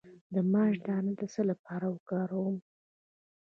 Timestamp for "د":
0.33-0.35, 1.19-1.21